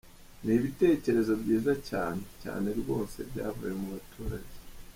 [0.43, 4.55] Ni ibitekerezo byiza cyane, cyane rwose byavuye mu baturage.